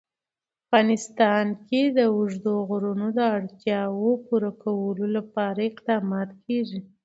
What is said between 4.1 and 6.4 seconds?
پوره کولو لپاره اقدامات